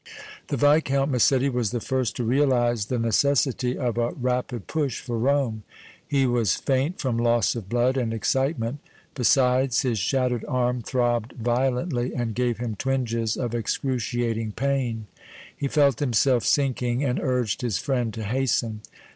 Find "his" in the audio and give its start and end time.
9.83-9.99, 17.61-17.77